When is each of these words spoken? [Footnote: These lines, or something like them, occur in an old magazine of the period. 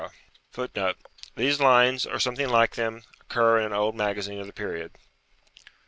[Footnote: 0.49 0.97
These 1.35 1.59
lines, 1.59 2.07
or 2.07 2.17
something 2.19 2.49
like 2.49 2.73
them, 2.73 3.03
occur 3.19 3.59
in 3.59 3.65
an 3.67 3.73
old 3.73 3.93
magazine 3.95 4.39
of 4.39 4.47
the 4.47 4.51
period. 4.51 4.93